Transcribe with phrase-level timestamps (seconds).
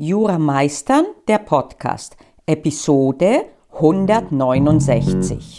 [0.00, 5.58] Jura Meistern, der Podcast, Episode 169.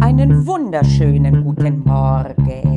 [0.00, 2.71] Einen wunderschönen guten Morgen.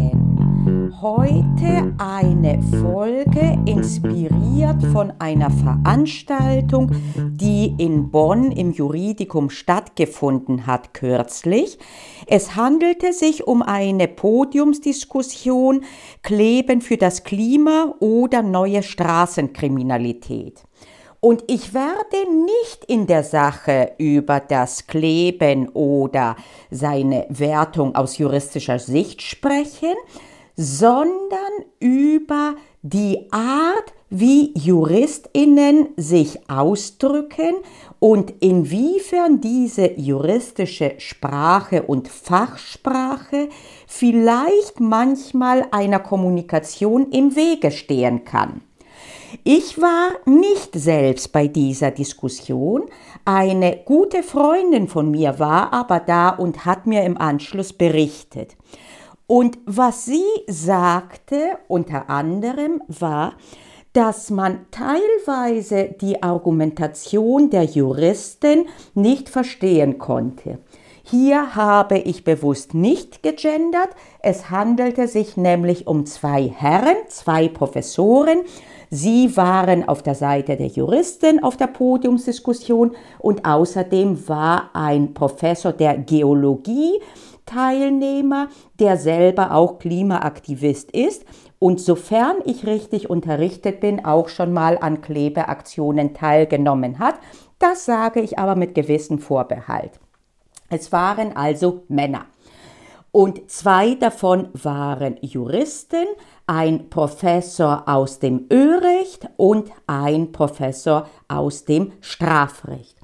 [0.65, 11.78] Heute eine Folge inspiriert von einer Veranstaltung, die in Bonn im Juridikum stattgefunden hat kürzlich.
[12.25, 15.83] Es handelte sich um eine Podiumsdiskussion
[16.23, 20.63] Kleben für das Klima oder neue Straßenkriminalität.
[21.20, 22.17] Und ich werde
[22.59, 26.35] nicht in der Sache über das Kleben oder
[26.71, 29.93] seine Wertung aus juristischer Sicht sprechen,
[30.55, 37.55] sondern über die Art, wie Juristinnen sich ausdrücken
[37.99, 43.49] und inwiefern diese juristische Sprache und Fachsprache
[43.87, 48.61] vielleicht manchmal einer Kommunikation im Wege stehen kann.
[49.43, 52.84] Ich war nicht selbst bei dieser Diskussion.
[53.25, 58.55] Eine gute Freundin von mir war aber da und hat mir im Anschluss berichtet.
[59.27, 63.34] Und was sie sagte unter anderem war,
[63.93, 70.59] dass man teilweise die Argumentation der Juristen nicht verstehen konnte.
[71.03, 73.90] Hier habe ich bewusst nicht gegendert.
[74.22, 78.40] Es handelte sich nämlich um zwei Herren, zwei Professoren,
[78.90, 85.73] Sie waren auf der Seite der Juristen auf der Podiumsdiskussion und außerdem war ein Professor
[85.73, 87.02] der Geologie
[87.46, 91.26] Teilnehmer, der selber auch Klimaaktivist ist
[91.60, 97.16] und sofern ich richtig unterrichtet bin, auch schon mal an Klebeaktionen teilgenommen hat.
[97.60, 100.00] Das sage ich aber mit gewissem Vorbehalt.
[100.70, 102.26] Es waren also Männer.
[103.12, 106.06] Und zwei davon waren Juristen,
[106.48, 112.95] ein Professor aus dem Örecht und ein Professor aus dem Strafrecht.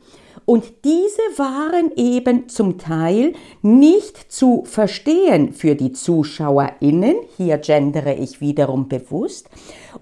[0.52, 7.16] Und diese waren eben zum Teil nicht zu verstehen für die Zuschauerinnen.
[7.38, 9.50] Hier gendere ich wiederum bewusst.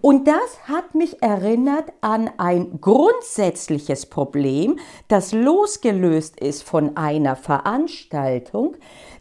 [0.01, 8.75] Und das hat mich erinnert an ein grundsätzliches Problem, das losgelöst ist von einer Veranstaltung,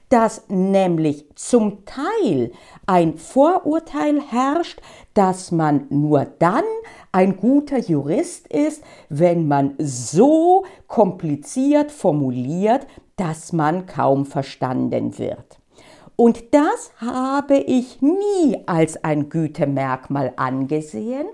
[0.08, 2.53] dass nämlich zum Teil
[2.86, 4.80] ein Vorurteil herrscht,
[5.12, 6.64] dass man nur dann
[7.18, 12.86] ein guter Jurist ist, wenn man so kompliziert formuliert,
[13.16, 15.58] dass man kaum verstanden wird.
[16.14, 21.26] Und das habe ich nie als ein Gütemerkmal angesehen.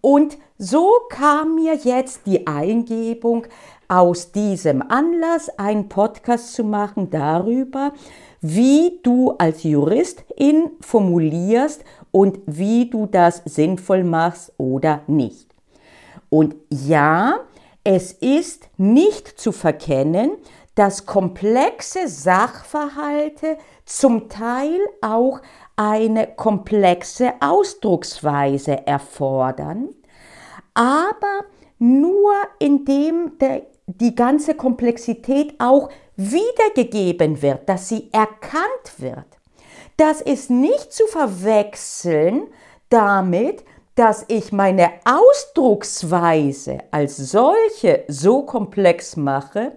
[0.00, 3.46] Und so kam mir jetzt die Eingebung,
[3.86, 7.92] aus diesem Anlass einen Podcast zu machen darüber,
[8.40, 15.54] wie du als Juristin formulierst und wie du das sinnvoll machst oder nicht.
[16.30, 17.40] Und ja,
[17.84, 20.32] es ist nicht zu verkennen,
[20.74, 25.40] dass komplexe Sachverhalte zum Teil auch
[25.76, 29.88] eine komplexe Ausdrucksweise erfordern,
[30.74, 31.44] aber
[31.78, 39.37] nur indem der die ganze Komplexität auch wiedergegeben wird, dass sie erkannt wird.
[39.98, 42.46] Das ist nicht zu verwechseln
[42.88, 43.64] damit,
[43.96, 49.72] dass ich meine Ausdrucksweise als solche so komplex mache,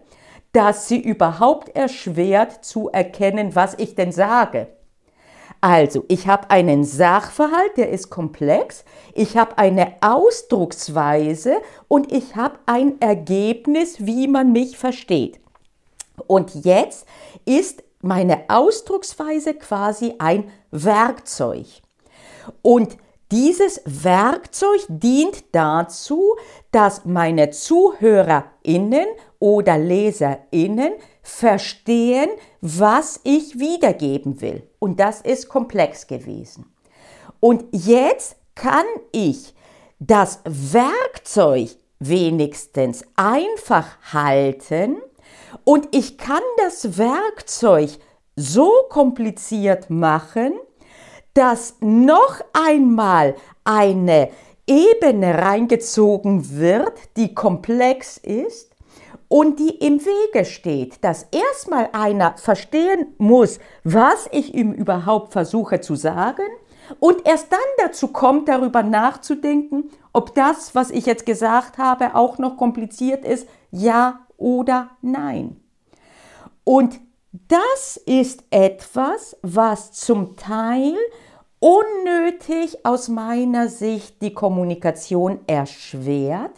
[0.52, 4.68] dass sie überhaupt erschwert zu erkennen, was ich denn sage.
[5.60, 11.56] Also, ich habe einen Sachverhalt, der ist komplex, ich habe eine Ausdrucksweise
[11.88, 15.40] und ich habe ein Ergebnis, wie man mich versteht.
[16.28, 17.08] Und jetzt
[17.46, 21.66] ist meine Ausdrucksweise quasi ein Werkzeug.
[22.62, 22.98] Und
[23.32, 26.36] dieses Werkzeug dient dazu,
[26.72, 29.08] dass meine Zuhörerinnen
[29.40, 32.30] oder Leserinnen verstehen,
[32.60, 34.68] was ich wiedergeben will.
[34.80, 36.66] Und das ist komplex gewesen.
[37.40, 39.54] Und jetzt kann ich
[40.00, 44.98] das Werkzeug wenigstens einfach halten
[45.64, 47.90] und ich kann das Werkzeug
[48.36, 50.54] so kompliziert machen,
[51.34, 54.30] dass noch einmal eine
[54.68, 58.72] Ebene reingezogen wird, die komplex ist
[59.28, 65.82] und die im Wege steht, dass erstmal einer verstehen muss, was ich ihm überhaupt versuche
[65.82, 66.46] zu sagen
[67.00, 72.38] und erst dann dazu kommt, darüber nachzudenken, ob das, was ich jetzt gesagt habe, auch
[72.38, 75.62] noch kompliziert ist, ja oder nein.
[76.64, 77.00] Und
[77.32, 80.96] das ist etwas, was zum Teil
[81.60, 86.52] unnötig aus meiner Sicht die Kommunikation erschwert,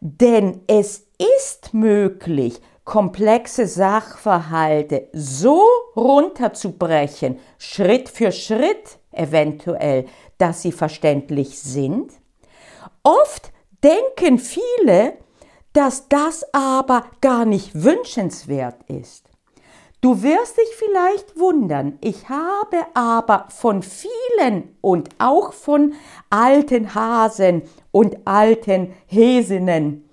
[0.00, 1.06] denn es
[1.42, 5.62] ist möglich, komplexe Sachverhalte so
[5.96, 10.06] runterzubrechen, Schritt für Schritt eventuell,
[10.38, 12.12] dass sie verständlich sind.
[13.02, 13.52] Oft
[13.82, 15.14] denken viele,
[15.74, 19.28] dass das aber gar nicht wünschenswert ist.
[20.00, 25.94] Du wirst dich vielleicht wundern, ich habe aber von vielen und auch von
[26.30, 30.04] alten Hasen und alten Häsinnen,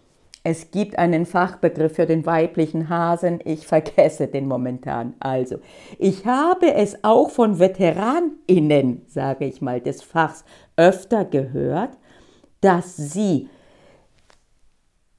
[0.44, 5.14] es gibt einen Fachbegriff für den weiblichen Hasen, ich vergesse den momentan.
[5.20, 5.58] Also,
[6.00, 10.44] ich habe es auch von Veteraninnen, sage ich mal, des Fachs
[10.78, 11.92] öfter gehört,
[12.62, 13.50] dass sie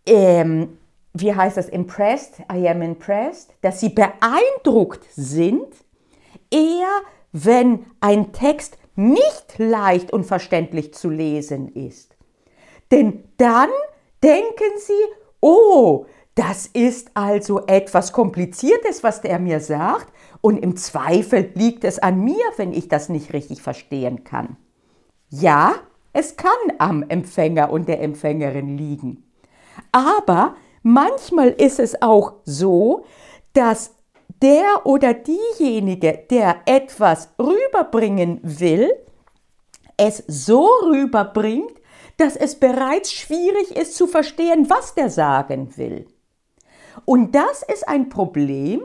[0.07, 0.79] ähm,
[1.15, 5.67] wie heißt das, impressed, I am impressed, dass sie beeindruckt sind,
[6.51, 6.89] eher
[7.33, 12.17] wenn ein Text nicht leicht und verständlich zu lesen ist.
[12.91, 13.71] Denn dann
[14.23, 14.93] denken sie,
[15.41, 21.99] oh, das ist also etwas Kompliziertes, was der mir sagt, und im Zweifel liegt es
[21.99, 24.57] an mir, wenn ich das nicht richtig verstehen kann.
[25.29, 25.75] Ja,
[26.13, 29.25] es kann am Empfänger und der Empfängerin liegen.
[29.93, 33.05] Aber Manchmal ist es auch so,
[33.53, 33.95] dass
[34.43, 38.91] der oder diejenige, der etwas rüberbringen will,
[39.97, 41.73] es so rüberbringt,
[42.17, 46.07] dass es bereits schwierig ist zu verstehen, was der sagen will.
[47.05, 48.83] Und das ist ein Problem,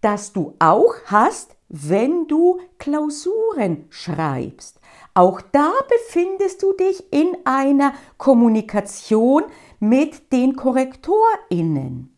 [0.00, 4.80] das du auch hast, wenn du Klausuren schreibst.
[5.14, 9.44] Auch da befindest du dich in einer Kommunikation
[9.82, 12.16] mit den KorrektorInnen.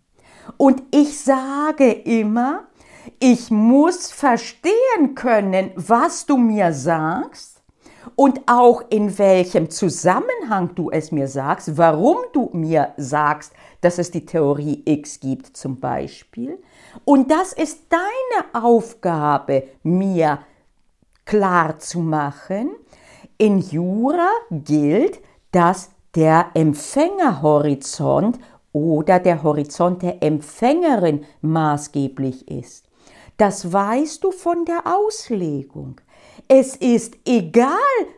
[0.59, 2.65] Und ich sage immer,
[3.19, 7.63] ich muss verstehen können, was du mir sagst
[8.17, 14.11] und auch in welchem Zusammenhang du es mir sagst, warum du mir sagst, dass es
[14.11, 16.63] die Theorie X gibt zum Beispiel.
[17.07, 20.41] Und das ist deine Aufgabe, mir
[21.25, 22.77] klar zu machen.
[23.39, 25.21] In Jura gilt,
[25.51, 28.39] dass der Empfängerhorizont
[28.73, 32.87] oder der Horizont der Empfängerin maßgeblich ist.
[33.37, 36.01] Das weißt du von der Auslegung.
[36.47, 37.71] Es ist egal,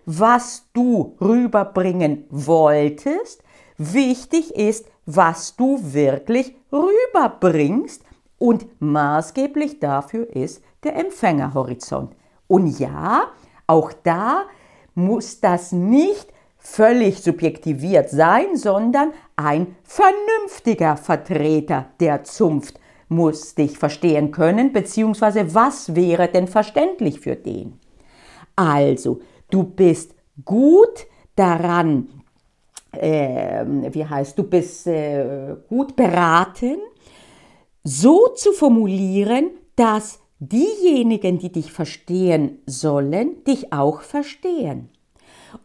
[0.05, 3.43] was du rüberbringen wolltest,
[3.79, 8.03] wichtig ist, was du wirklich rüberbringst
[8.39, 12.15] und maßgeblich dafür ist der Empfängerhorizont.
[12.49, 13.29] Und ja,
[13.67, 14.45] auch da
[14.95, 16.33] muss das nicht
[16.67, 25.95] völlig subjektiviert sein, sondern ein vernünftiger Vertreter der Zunft muss dich verstehen können, beziehungsweise was
[25.95, 27.79] wäre denn verständlich für den?
[28.57, 30.15] Also, du bist
[30.45, 32.09] gut daran,
[32.93, 36.79] äh, wie heißt, du bist äh, gut beraten,
[37.85, 44.89] so zu formulieren, dass diejenigen, die dich verstehen sollen, dich auch verstehen.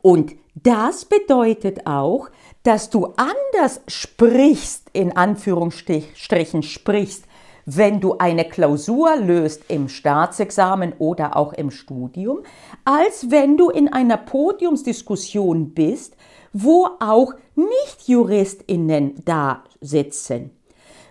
[0.04, 2.30] Und das bedeutet auch,
[2.64, 7.26] dass du anders sprichst, in Anführungsstrichen sprichst,
[7.66, 12.40] wenn du eine Klausur löst im Staatsexamen oder auch im Studium,
[12.86, 16.16] als wenn du in einer Podiumsdiskussion bist,
[16.54, 20.52] wo auch Nicht-Juristinnen da sitzen.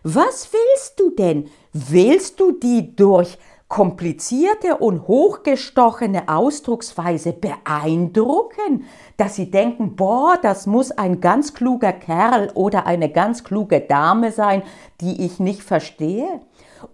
[0.02, 1.50] Was willst du denn?
[1.73, 3.38] Willst du die durch
[3.70, 8.84] komplizierte und hochgestochene Ausdrucksweise beeindrucken,
[9.16, 14.32] dass sie denken, boah, das muss ein ganz kluger Kerl oder eine ganz kluge Dame
[14.32, 14.64] sein,
[15.00, 16.40] die ich nicht verstehe?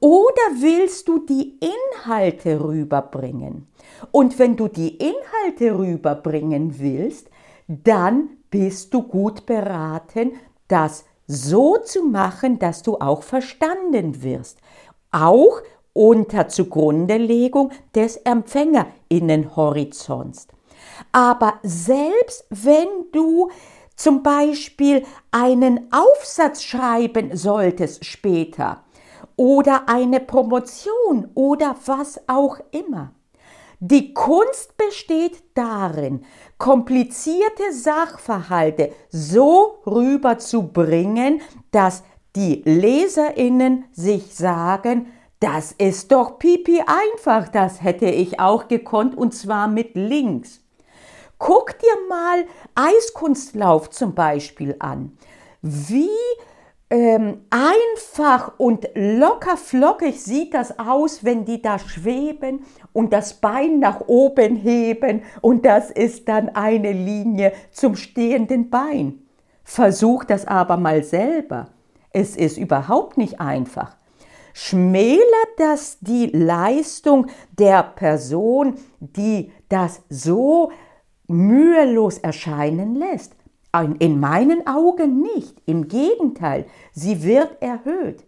[0.01, 3.69] Oder willst du die Inhalte rüberbringen?
[4.11, 7.31] Und wenn du die Inhalte rüberbringen willst,
[7.69, 10.33] dann bist du gut beraten,
[10.69, 14.61] das so zu machen, dass du auch verstanden wirst.
[15.11, 15.63] Auch
[15.97, 20.49] unter Zugrundelegung des Empfängerinnenhorizonts.
[21.13, 23.51] Aber selbst wenn du
[23.97, 28.85] zum Beispiel einen Aufsatz schreiben solltest später
[29.37, 33.13] oder eine Promotion oder was auch immer,
[33.81, 36.25] die Kunst besteht darin,
[36.59, 45.07] komplizierte Sachverhalte so rüberzubringen, dass die Leserinnen sich sagen,
[45.41, 50.61] das ist doch pipi einfach, das hätte ich auch gekonnt und zwar mit links.
[51.39, 55.17] Guck dir mal Eiskunstlauf zum Beispiel an.
[55.61, 56.09] Wie
[56.89, 63.81] ähm, einfach und locker flockig sieht das aus, wenn die da schweben und das Bein
[63.81, 69.23] nach oben heben und das ist dann eine Linie zum stehenden Bein.
[69.65, 71.69] Versuch das aber mal selber.
[72.13, 73.97] Es ist überhaupt nicht einfach.
[74.59, 75.21] Schmälert
[75.59, 77.27] das die Leistung
[77.59, 80.73] der Person, die das so
[81.27, 83.37] mühelos erscheinen lässt?
[83.99, 85.61] In meinen Augen nicht.
[85.67, 88.25] Im Gegenteil, sie wird erhöht.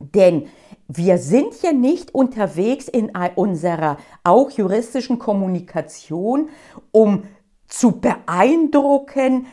[0.00, 0.48] Denn
[0.88, 6.48] wir sind ja nicht unterwegs in unserer auch juristischen Kommunikation,
[6.90, 7.22] um
[7.68, 9.46] zu beeindrucken,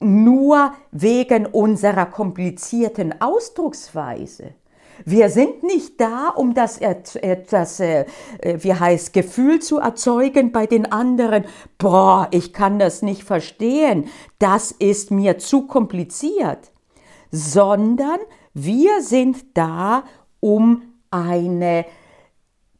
[0.00, 4.54] nur wegen unserer komplizierten Ausdrucksweise.
[5.04, 6.80] Wir sind nicht da, um das,
[7.50, 8.04] das äh,
[8.42, 11.44] wie heißt, Gefühl zu erzeugen bei den anderen,
[11.78, 16.70] boah, ich kann das nicht verstehen, das ist mir zu kompliziert,
[17.30, 18.18] sondern
[18.54, 20.04] wir sind da,
[20.40, 21.84] um eine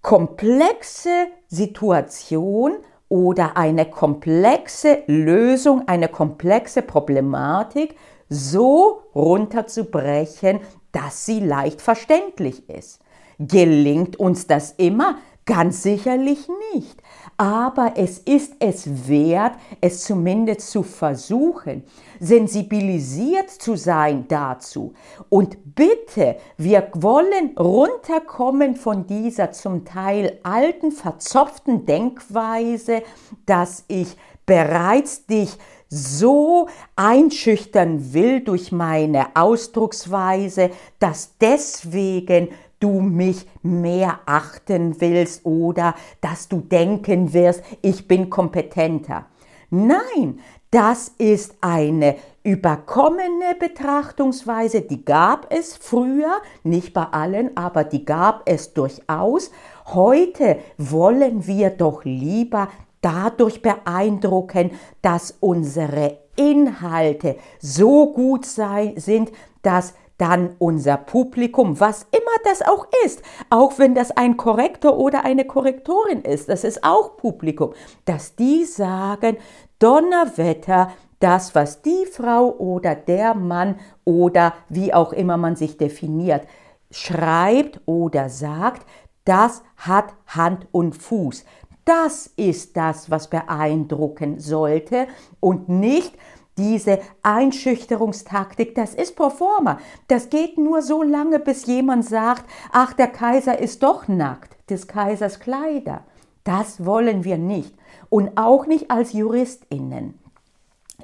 [0.02, 2.72] komplexe Situation
[3.08, 7.96] oder eine komplexe Lösung, eine komplexe Problematik
[8.28, 10.60] so runterzubrechen,
[10.92, 13.00] dass sie leicht verständlich ist.
[13.38, 15.16] Gelingt uns das immer?
[15.46, 17.02] Ganz sicherlich nicht.
[17.36, 21.82] Aber es ist es wert, es zumindest zu versuchen,
[22.20, 24.92] sensibilisiert zu sein dazu.
[25.30, 33.02] Und bitte, wir wollen runterkommen von dieser zum Teil alten, verzopften Denkweise,
[33.46, 35.56] dass ich bereits dich
[35.90, 40.70] so einschüchtern will durch meine Ausdrucksweise,
[41.00, 49.26] dass deswegen du mich mehr achten willst oder dass du denken wirst, ich bin kompetenter.
[49.68, 58.04] Nein, das ist eine überkommene Betrachtungsweise, die gab es früher, nicht bei allen, aber die
[58.04, 59.50] gab es durchaus.
[59.86, 62.68] Heute wollen wir doch lieber
[63.00, 72.36] dadurch beeindrucken, dass unsere Inhalte so gut sei, sind, dass dann unser Publikum, was immer
[72.44, 77.16] das auch ist, auch wenn das ein Korrektor oder eine Korrektorin ist, das ist auch
[77.16, 77.72] Publikum,
[78.04, 79.38] dass die sagen,
[79.78, 86.46] Donnerwetter, das, was die Frau oder der Mann oder wie auch immer man sich definiert,
[86.90, 88.86] schreibt oder sagt,
[89.24, 91.44] das hat Hand und Fuß.
[91.84, 95.08] Das ist das, was beeindrucken sollte
[95.40, 96.14] und nicht
[96.58, 99.78] diese Einschüchterungstaktik, das ist Performer.
[100.08, 104.86] Das geht nur so lange, bis jemand sagt, ach, der Kaiser ist doch nackt, des
[104.86, 106.04] Kaisers Kleider.
[106.44, 107.74] Das wollen wir nicht
[108.08, 110.18] und auch nicht als Juristinnen.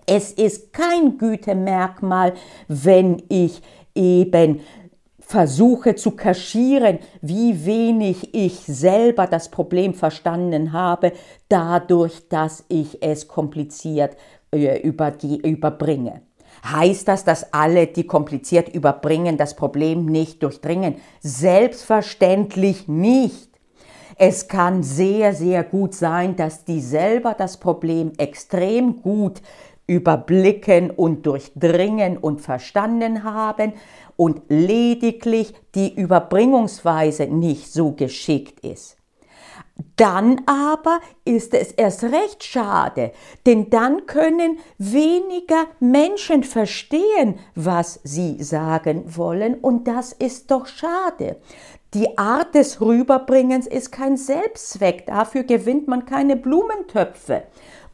[0.07, 2.35] Es ist kein Gütemerkmal,
[2.69, 3.63] wenn ich
[3.95, 4.61] eben
[5.27, 11.13] versuche zu kaschieren, wie wenig ich selber das Problem verstanden habe,
[11.49, 14.17] dadurch, dass ich es kompliziert
[14.53, 16.23] äh, überbringe.
[16.65, 20.95] Heißt das, dass alle, die kompliziert überbringen, das Problem nicht durchdringen?
[21.21, 23.51] Selbstverständlich nicht.
[24.17, 29.43] Es kann sehr, sehr gut sein, dass die selber das Problem extrem gut
[29.87, 33.75] überblicken und durchdringen und verstanden haben
[34.17, 38.97] und lediglich die Überbringungsweise nicht so geschickt ist.
[39.97, 43.13] Dann aber ist es erst recht schade,
[43.45, 51.37] denn dann können weniger Menschen verstehen, was sie sagen wollen, und das ist doch schade.
[51.93, 57.45] Die Art des Rüberbringens ist kein Selbstzweck, dafür gewinnt man keine Blumentöpfe.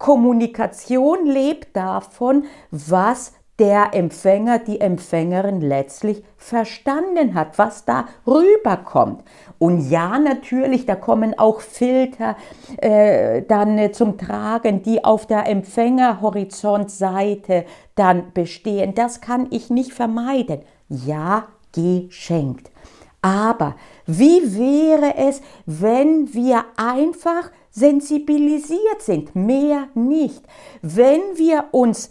[0.03, 9.23] Kommunikation lebt davon, was der Empfänger, die Empfängerin letztlich verstanden hat, was da rüberkommt.
[9.61, 12.35] Und ja, natürlich, da kommen auch Filter
[12.79, 18.97] äh, dann äh, zum Tragen, die auf der Empfängerhorizontseite dann bestehen.
[18.97, 20.63] Das kann ich nicht vermeiden.
[20.89, 22.73] Ja, geschenkt.
[23.21, 29.35] Aber wie wäre es, wenn wir einfach sensibilisiert sind?
[29.35, 30.45] Mehr nicht.
[30.83, 32.11] Wenn wir uns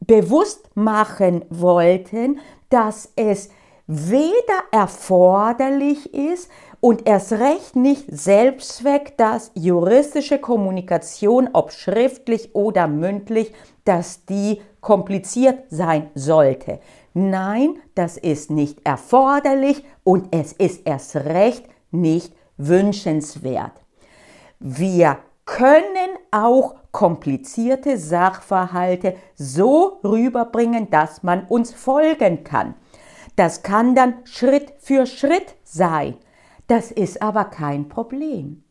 [0.00, 3.50] bewusst machen wollten, dass es
[3.86, 6.50] weder erforderlich ist
[6.80, 13.52] und erst recht nicht Selbstzweck, dass juristische Kommunikation, ob schriftlich oder mündlich,
[13.84, 16.80] dass die kompliziert sein sollte.
[17.14, 23.85] Nein, das ist nicht erforderlich und es ist erst recht nicht wünschenswert.
[24.58, 32.74] Wir können auch komplizierte Sachverhalte so rüberbringen, dass man uns folgen kann.
[33.36, 36.16] Das kann dann Schritt für Schritt sein.
[36.66, 38.64] Das ist aber kein Problem.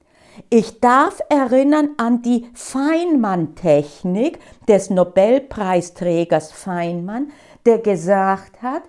[0.50, 7.32] Ich darf erinnern an die Feynman-Technik des Nobelpreisträgers Feynman,
[7.66, 8.84] der gesagt hat,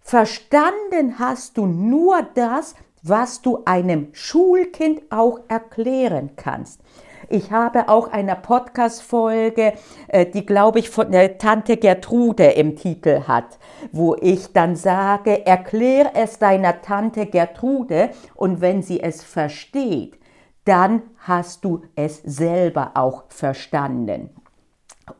[0.00, 6.80] verstanden hast du nur das, was du einem Schulkind auch erklären kannst.
[7.28, 9.74] Ich habe auch eine Podcast-Folge,
[10.08, 13.58] äh, die glaube ich von der Tante Gertrude im Titel hat,
[13.92, 20.18] wo ich dann sage, erklär es deiner Tante Gertrude und wenn sie es versteht,
[20.64, 24.30] dann hast du es selber auch verstanden.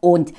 [0.01, 0.33] Und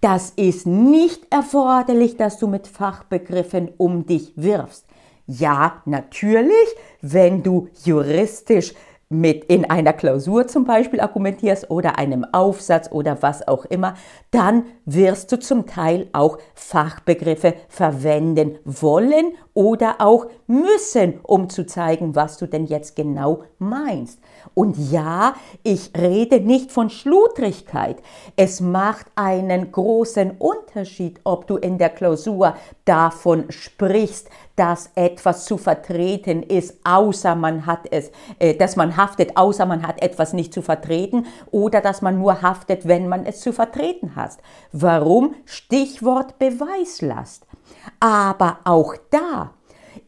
[0.00, 4.86] das ist nicht erforderlich, dass du mit Fachbegriffen um dich wirfst.
[5.30, 6.54] Ja, natürlich,
[7.02, 8.72] wenn du juristisch
[9.10, 13.92] mit in einer Klausur zum Beispiel argumentierst oder einem Aufsatz oder was auch immer,
[14.30, 22.14] dann wirst du zum Teil auch Fachbegriffe verwenden wollen oder auch müssen, um zu zeigen,
[22.14, 24.20] was du denn jetzt genau meinst.
[24.54, 28.02] Und ja, ich rede nicht von Schludrigkeit.
[28.36, 35.56] Es macht einen großen Unterschied, ob du in der Klausur davon sprichst, dass etwas zu
[35.56, 40.52] vertreten ist, außer man hat es, äh, dass man haftet, außer man hat etwas nicht
[40.52, 44.38] zu vertreten oder dass man nur haftet, wenn man es zu vertreten hat.
[44.72, 45.36] Warum?
[45.44, 47.46] Stichwort Beweislast.
[48.00, 49.52] Aber auch da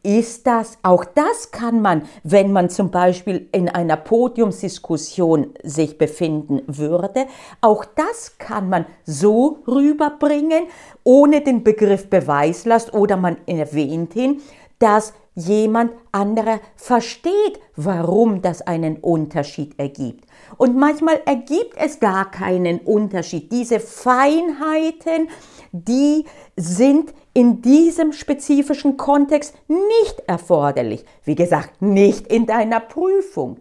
[0.03, 6.63] ist das, auch das kann man, wenn man zum Beispiel in einer Podiumsdiskussion sich befinden
[6.67, 7.27] würde,
[7.61, 10.65] auch das kann man so rüberbringen,
[11.05, 14.41] ohne den Begriff Beweislast oder man erwähnt ihn,
[14.79, 20.25] dass jemand anderer versteht, warum das einen Unterschied ergibt.
[20.57, 23.53] Und manchmal ergibt es gar keinen Unterschied.
[23.53, 25.29] Diese Feinheiten,
[25.73, 26.25] die
[26.57, 31.05] sind in diesem spezifischen Kontext nicht erforderlich.
[31.25, 33.59] Wie gesagt, nicht in deiner Prüfung.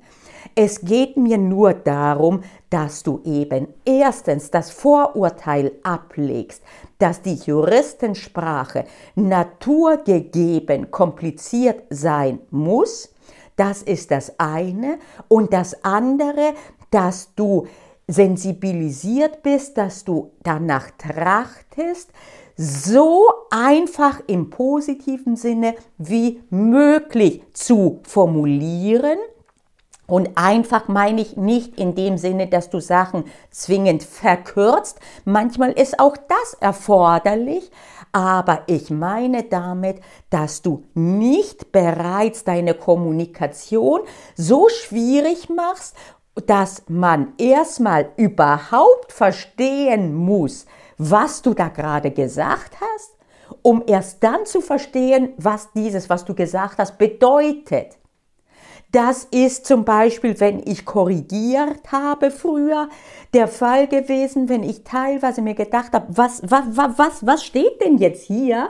[0.55, 6.63] Es geht mir nur darum, dass du eben erstens das Vorurteil ablegst,
[6.97, 8.85] dass die Juristensprache
[9.15, 13.13] naturgegeben kompliziert sein muss.
[13.55, 14.97] Das ist das eine.
[15.27, 16.53] Und das andere,
[16.91, 17.67] dass du
[18.07, 22.09] sensibilisiert bist, dass du danach trachtest,
[22.61, 29.17] so einfach im positiven Sinne wie möglich zu formulieren.
[30.07, 34.99] Und einfach meine ich nicht in dem Sinne, dass du Sachen zwingend verkürzt.
[35.23, 37.71] Manchmal ist auch das erforderlich.
[38.11, 44.01] Aber ich meine damit, dass du nicht bereits deine Kommunikation
[44.35, 45.95] so schwierig machst
[46.45, 50.65] dass man erstmal überhaupt verstehen muss,
[50.99, 53.15] was du da gerade gesagt hast,
[53.63, 57.97] um erst dann zu verstehen, was dieses, was du gesagt hast, bedeutet.
[58.91, 62.89] Das ist zum Beispiel, wenn ich korrigiert habe früher,
[63.33, 66.65] der Fall gewesen, wenn ich teilweise mir gedacht habe, was, was,
[66.97, 68.69] was, was steht denn jetzt hier,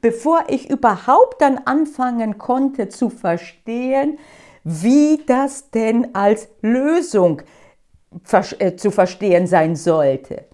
[0.00, 4.18] bevor ich überhaupt dann anfangen konnte zu verstehen,
[4.64, 7.42] wie das denn als Lösung
[8.58, 10.44] äh, zu verstehen sein sollte,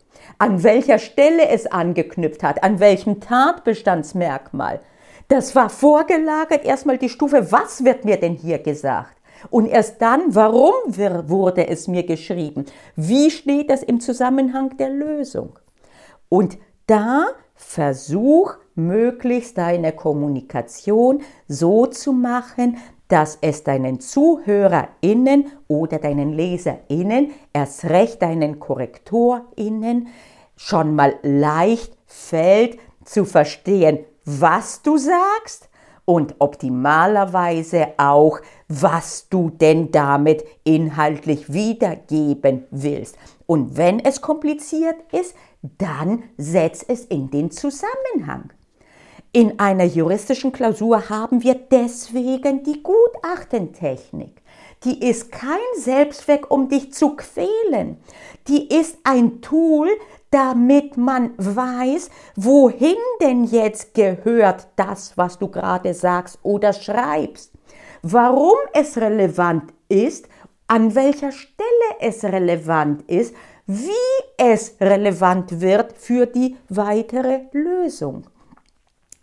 [0.41, 4.81] an welcher Stelle es angeknüpft hat, an welchem Tatbestandsmerkmal.
[5.29, 9.17] Das war vorgelagert erstmal die Stufe, was wird mir denn hier gesagt?
[9.51, 12.65] Und erst dann, warum wurde es mir geschrieben?
[12.97, 15.59] Wie steht das im Zusammenhang der Lösung?
[16.31, 22.79] Und da versuch möglichst deine Kommunikation so zu machen,
[23.11, 30.09] dass es deinen ZuhörerInnen oder deinen LeserInnen, erst recht deinen KorrektorInnen,
[30.57, 35.69] schon mal leicht fällt zu verstehen, was du sagst
[36.05, 43.17] und optimalerweise auch, was du denn damit inhaltlich wiedergeben willst.
[43.47, 48.53] Und wenn es kompliziert ist, dann setz es in den Zusammenhang.
[49.33, 54.43] In einer juristischen Klausur haben wir deswegen die Gutachtentechnik.
[54.83, 57.99] Die ist kein Selbstzweck, um dich zu quälen.
[58.49, 59.89] Die ist ein Tool,
[60.33, 67.53] damit man weiß, wohin denn jetzt gehört das, was du gerade sagst oder schreibst.
[68.03, 70.29] Warum es relevant ist,
[70.67, 71.69] an welcher Stelle
[72.01, 73.33] es relevant ist,
[73.69, 73.91] wie
[74.39, 78.25] es relevant wird für die weitere Lösung.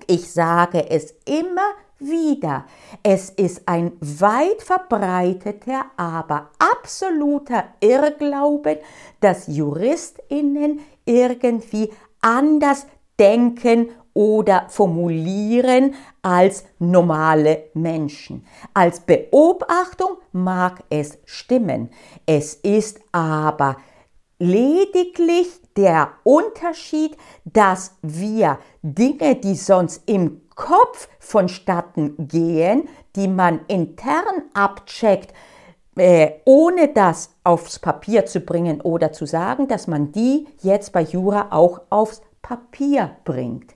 [0.06, 2.66] Ich sage es immer wieder.
[3.02, 8.78] Es ist ein weit verbreiteter, aber absoluter Irrglauben,
[9.20, 11.90] dass Juristinnen irgendwie
[12.22, 12.86] anders
[13.20, 18.46] denken oder formulieren als normale Menschen.
[18.74, 21.90] Als Beobachtung mag es stimmen.
[22.26, 23.78] Es ist aber
[24.40, 34.44] lediglich der Unterschied, dass wir Dinge, die sonst im Kopf vonstatten gehen, die man intern
[34.54, 35.34] abcheckt,
[35.96, 41.02] äh, ohne das aufs Papier zu bringen oder zu sagen, dass man die jetzt bei
[41.02, 43.76] Jura auch aufs Papier bringt.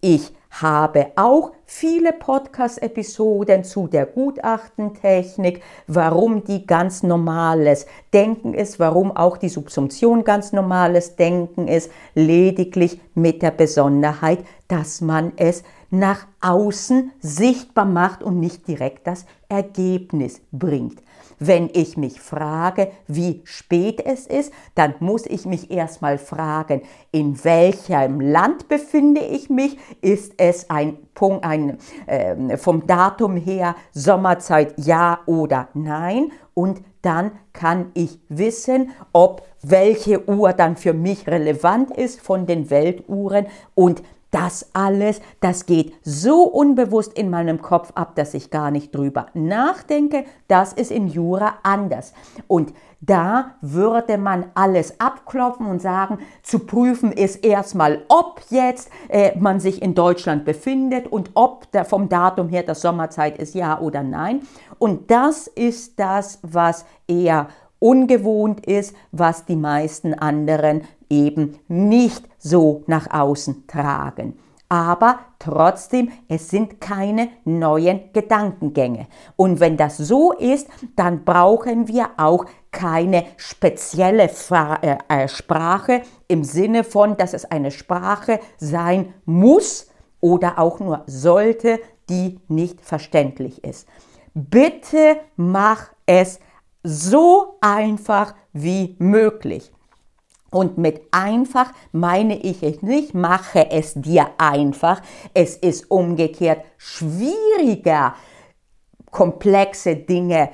[0.00, 0.32] Ich
[0.62, 9.36] habe auch viele Podcast-Episoden zu der Gutachtentechnik, warum die ganz normales Denken ist, warum auch
[9.36, 14.38] die Subsumption ganz normales Denken ist, lediglich mit der Besonderheit,
[14.68, 21.00] dass man es nach außen sichtbar macht und nicht direkt das Ergebnis bringt.
[21.38, 27.42] Wenn ich mich frage, wie spät es ist, dann muss ich mich erstmal fragen, in
[27.44, 29.78] welchem Land befinde ich mich?
[30.00, 36.32] Ist es ein Punkt, ein, äh, vom Datum her Sommerzeit ja oder nein?
[36.54, 42.70] Und dann kann ich wissen, ob welche Uhr dann für mich relevant ist von den
[42.70, 44.02] Weltuhren und
[44.36, 49.28] das alles, das geht so unbewusst in meinem Kopf ab, dass ich gar nicht drüber
[49.32, 50.26] nachdenke.
[50.46, 52.12] Das ist in Jura anders.
[52.46, 59.38] Und da würde man alles abklopfen und sagen, zu prüfen ist erstmal, ob jetzt äh,
[59.38, 63.80] man sich in Deutschland befindet und ob der, vom Datum her das Sommerzeit ist, ja
[63.80, 64.42] oder nein.
[64.78, 67.48] Und das ist das, was eher
[67.86, 74.36] ungewohnt ist, was die meisten anderen eben nicht so nach außen tragen.
[74.68, 79.06] Aber trotzdem, es sind keine neuen Gedankengänge.
[79.36, 86.02] Und wenn das so ist, dann brauchen wir auch keine spezielle Fra äh, äh Sprache
[86.26, 89.88] im Sinne von, dass es eine Sprache sein muss
[90.20, 91.78] oder auch nur sollte,
[92.10, 93.86] die nicht verständlich ist.
[94.34, 96.40] Bitte mach es
[96.86, 99.72] so einfach wie möglich.
[100.50, 105.02] Und mit einfach meine ich es nicht, mache es dir einfach.
[105.34, 108.14] Es ist umgekehrt schwieriger,
[109.10, 110.50] komplexe Dinge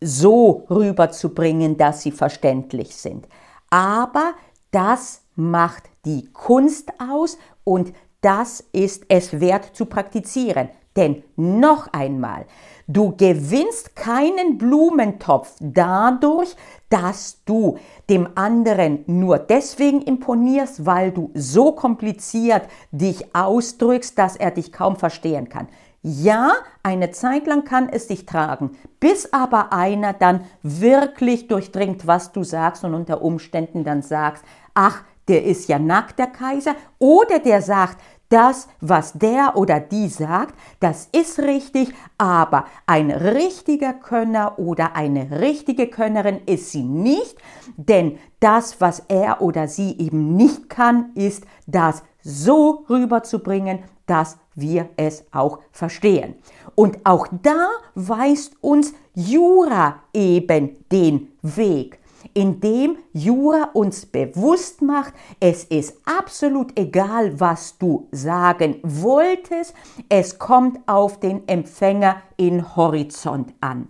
[0.00, 3.28] so rüberzubringen, dass sie verständlich sind.
[3.68, 4.32] Aber
[4.70, 10.70] das macht die Kunst aus und das ist es wert zu praktizieren.
[10.96, 12.46] Denn noch einmal,
[12.86, 16.56] du gewinnst keinen Blumentopf dadurch,
[16.88, 24.52] dass du dem anderen nur deswegen imponierst, weil du so kompliziert dich ausdrückst, dass er
[24.52, 25.68] dich kaum verstehen kann.
[26.02, 26.52] Ja,
[26.84, 32.44] eine Zeit lang kann es dich tragen, bis aber einer dann wirklich durchdringt, was du
[32.44, 34.44] sagst und unter Umständen dann sagst,
[34.74, 40.08] ach, der ist ja nackt, der Kaiser, oder der sagt, das, was der oder die
[40.08, 47.36] sagt, das ist richtig, aber ein richtiger Könner oder eine richtige Könnerin ist sie nicht,
[47.76, 54.88] denn das, was er oder sie eben nicht kann, ist das so rüberzubringen, dass wir
[54.96, 56.34] es auch verstehen.
[56.74, 62.00] Und auch da weist uns Jura eben den Weg
[62.34, 69.74] indem Jura uns bewusst macht, es ist absolut egal, was du sagen wolltest,
[70.08, 73.88] es kommt auf den Empfänger in Horizont an.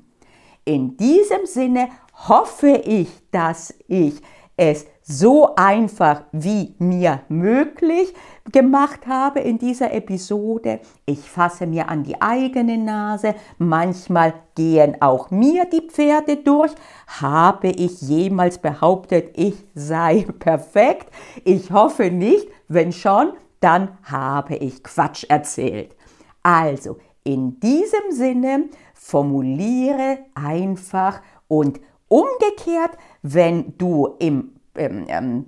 [0.64, 1.88] In diesem Sinne
[2.28, 4.20] hoffe ich, dass ich
[4.56, 8.12] es so einfach wie mir möglich
[8.50, 10.80] gemacht habe in dieser Episode.
[11.04, 13.36] Ich fasse mir an die eigene Nase.
[13.58, 16.72] Manchmal gehen auch mir die Pferde durch.
[17.20, 21.08] Habe ich jemals behauptet, ich sei perfekt?
[21.44, 22.48] Ich hoffe nicht.
[22.66, 25.94] Wenn schon, dann habe ich Quatsch erzählt.
[26.42, 35.46] Also, in diesem Sinne formuliere einfach und umgekehrt, wenn du im ähm, ähm,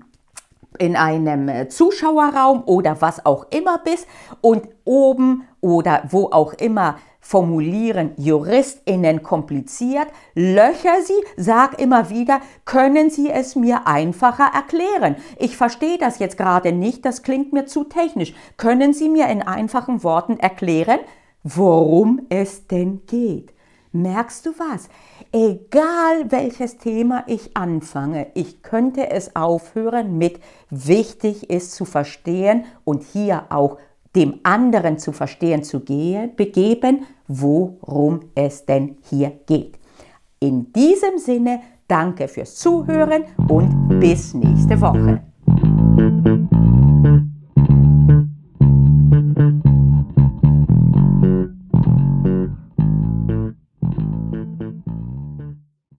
[0.78, 4.06] in einem äh, Zuschauerraum oder was auch immer bist
[4.40, 13.10] und oben oder wo auch immer formulieren JuristInnen kompliziert, löcher sie, sag immer wieder, können
[13.10, 15.16] Sie es mir einfacher erklären?
[15.36, 18.32] Ich verstehe das jetzt gerade nicht, das klingt mir zu technisch.
[18.56, 21.00] Können Sie mir in einfachen Worten erklären,
[21.42, 23.52] worum es denn geht?
[23.92, 24.88] Merkst du was?
[25.32, 33.02] Egal welches Thema ich anfange, ich könnte es aufhören mit wichtig ist zu verstehen und
[33.02, 33.78] hier auch
[34.14, 39.78] dem anderen zu verstehen zu gehen, begeben, worum es denn hier geht.
[40.40, 45.22] In diesem Sinne, danke fürs Zuhören und bis nächste Woche.